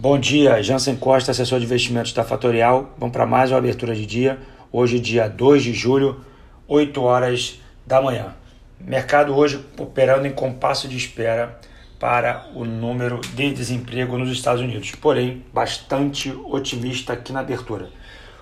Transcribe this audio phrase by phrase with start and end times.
[0.00, 2.94] Bom dia, Jansen Costa, assessor de investimentos da Fatorial.
[2.96, 4.38] Vamos para mais uma abertura de dia.
[4.72, 6.24] Hoje, dia 2 de julho,
[6.66, 8.34] 8 horas da manhã.
[8.80, 11.60] Mercado hoje operando em compasso de espera
[11.98, 17.90] para o número de desemprego nos Estados Unidos, porém bastante otimista aqui na abertura.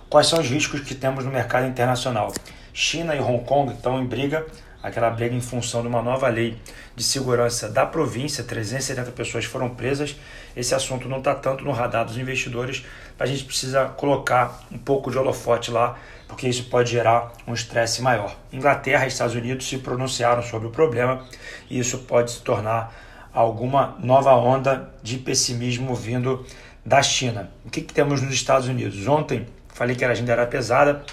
[0.09, 2.32] Quais são os riscos que temos no mercado internacional?
[2.72, 4.46] China e Hong Kong estão em briga
[4.82, 6.56] aquela briga em função de uma nova lei
[6.95, 10.16] de segurança da província, 370 pessoas foram presas.
[10.56, 12.84] Esse assunto não está tanto no radar dos investidores,
[13.18, 18.02] a gente precisa colocar um pouco de holofote lá, porque isso pode gerar um estresse
[18.02, 18.36] maior.
[18.52, 21.24] Inglaterra e Estados Unidos se pronunciaram sobre o problema
[21.69, 22.95] e isso pode se tornar
[23.33, 26.45] alguma nova onda de pessimismo vindo
[26.84, 27.50] da China.
[27.64, 29.06] O que, que temos nos Estados Unidos?
[29.06, 31.05] Ontem falei que a agenda era pesada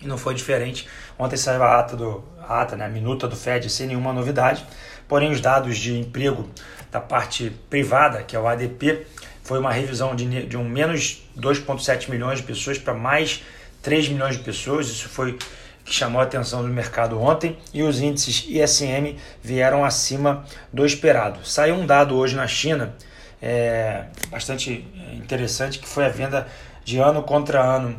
[0.00, 0.88] e não foi diferente.
[1.18, 4.64] Ontem saiu a ata do, a ata, né, a minuta do Fed sem nenhuma novidade,
[5.08, 6.48] porém os dados de emprego
[6.90, 9.06] da parte privada, que é o ADP,
[9.42, 13.42] foi uma revisão de, de um menos 2,7 milhões de pessoas para mais
[13.82, 15.38] 3 milhões de pessoas, isso foi
[15.84, 21.46] que chamou a atenção do mercado ontem, e os índices ISM vieram acima do esperado.
[21.46, 22.92] Saiu um dado hoje na China,
[23.40, 26.48] é, bastante interessante, que foi a venda
[26.86, 27.98] de ano contra ano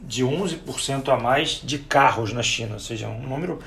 [0.00, 3.60] de 11% a mais de carros na China, ou seja, um número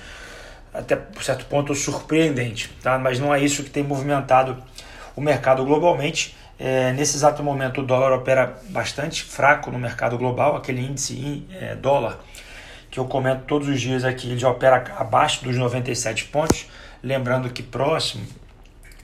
[0.73, 2.99] até certo ponto surpreendente, tá?
[2.99, 4.61] mas não é isso que tem movimentado
[5.15, 6.35] o mercado globalmente.
[6.59, 11.73] É, nesse exato momento, o dólar opera bastante fraco no mercado global, aquele índice é,
[11.73, 12.19] dólar
[12.91, 16.65] que eu comento todos os dias aqui, ele já opera abaixo dos 97 pontos.
[17.01, 18.25] Lembrando que próximo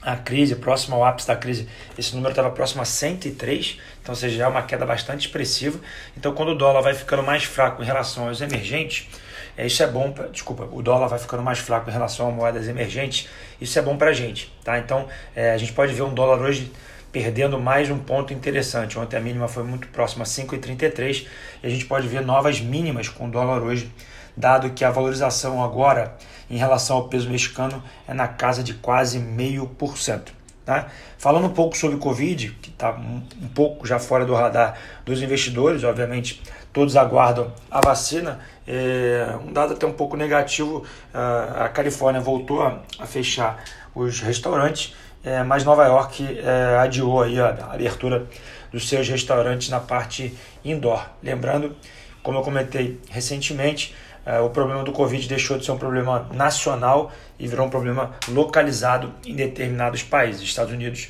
[0.02, 4.16] a crise, próximo ao ápice da crise, esse número estava próximo a 103, então ou
[4.16, 5.78] seja, já é uma queda bastante expressiva.
[6.16, 9.08] Então, quando o dólar vai ficando mais fraco em relação aos emergentes,
[9.56, 12.30] é, isso é bom, pra, desculpa, o dólar vai ficando mais fraco em relação a
[12.30, 13.28] moedas emergentes,
[13.60, 14.78] isso é bom para a gente, tá?
[14.78, 16.72] Então, é, a gente pode ver um dólar hoje
[17.12, 18.98] perdendo mais um ponto interessante.
[18.98, 21.26] Ontem a mínima foi muito próxima a 5,33
[21.62, 23.92] e a gente pode ver novas mínimas com o dólar hoje,
[24.34, 26.16] dado que a valorização agora
[26.52, 30.32] em relação ao peso mexicano é na casa de quase meio por cento.
[30.64, 30.86] Tá?
[31.18, 35.20] Falando um pouco sobre o Covid, que está um pouco já fora do radar dos
[35.20, 36.40] investidores, obviamente
[36.72, 38.38] todos aguardam a vacina.
[38.68, 43.64] É, um dado até um pouco negativo: a Califórnia voltou a, fechar
[43.94, 48.26] os restaurantes, é, mas Nova York é, adiou aí a, abertura
[48.70, 51.04] dos seus restaurantes na parte indoor.
[51.22, 51.74] Lembrando,
[52.22, 53.94] como eu comentei recentemente,
[54.44, 59.12] o problema do Covid deixou de ser um problema nacional e virou um problema localizado
[59.26, 60.42] em determinados países.
[60.42, 61.08] Estados Unidos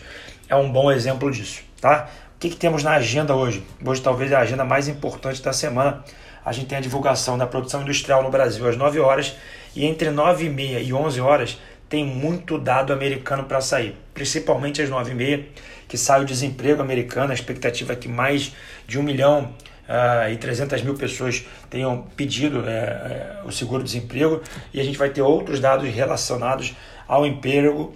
[0.49, 1.63] é um bom exemplo disso.
[1.81, 2.09] Tá?
[2.37, 3.63] O que, que temos na agenda hoje?
[3.85, 6.03] Hoje talvez é a agenda mais importante da semana.
[6.45, 9.37] A gente tem a divulgação da produção industrial no Brasil às 9 horas
[9.77, 11.59] e entre 9 e meia e 11 horas
[11.93, 15.47] tem muito dado americano para sair, principalmente às 9 e meia,
[15.87, 18.55] que sai o desemprego americano, a expectativa é que mais
[18.89, 19.53] de um milhão
[19.89, 25.23] uh, e 300 mil pessoas tenham pedido uh, o seguro-desemprego e a gente vai ter
[25.23, 26.75] outros dados relacionados
[27.07, 27.95] ao emprego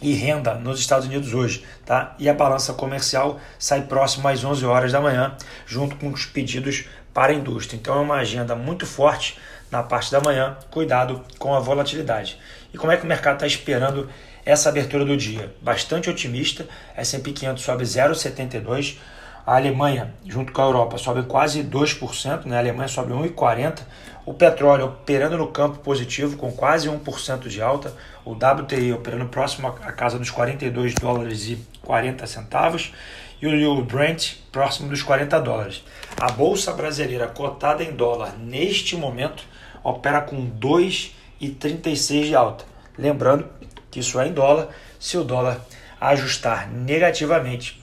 [0.00, 2.16] e renda nos Estados Unidos hoje, tá?
[2.18, 6.86] E a balança comercial sai próximo às 11 horas da manhã, junto com os pedidos
[7.14, 7.76] para a indústria.
[7.76, 9.38] Então é uma agenda muito forte
[9.70, 10.56] na parte da manhã.
[10.70, 12.36] Cuidado com a volatilidade.
[12.74, 14.08] E como é que o mercado está esperando
[14.44, 15.54] essa abertura do dia?
[15.62, 16.66] Bastante otimista.
[16.96, 18.96] S&P 500 sobe 0,72
[19.44, 22.56] a Alemanha, junto com a Europa, sobe quase 2%, né?
[22.56, 23.80] a Alemanha sobe 1,40%.
[24.24, 27.92] O petróleo operando no campo positivo, com quase 1% de alta.
[28.24, 32.94] O WTI operando próximo à casa dos 42 dólares e 40 centavos.
[33.40, 35.82] E o Brent próximo dos 40 dólares.
[36.20, 39.42] A Bolsa Brasileira cotada em dólar neste momento
[39.82, 42.64] opera com 2,36 de alta.
[42.96, 43.48] Lembrando
[43.90, 44.68] que isso é em dólar.
[45.00, 45.60] Se o dólar
[46.00, 47.81] ajustar negativamente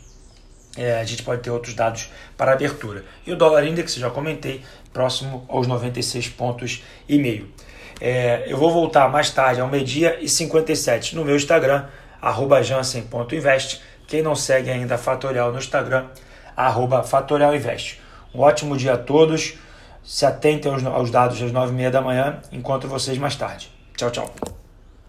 [0.80, 3.04] é, a gente pode ter outros dados para abertura.
[3.28, 4.64] E o dólar index, já comentei,
[4.94, 7.50] próximo aos 96 pontos e meio.
[8.00, 11.86] É, eu vou voltar mais tarde ao meio-dia e 57 no meu Instagram,
[12.22, 13.82] arroba jansen.invest.
[14.08, 16.08] Quem não segue ainda a Fatorial no Instagram,
[16.56, 18.00] arroba fatorialinvest.
[18.34, 19.56] Um ótimo dia a todos.
[20.04, 22.40] Se atentem aos, aos dados às 9h30 da manhã.
[22.52, 23.70] Encontro vocês mais tarde.
[23.96, 24.69] Tchau, tchau.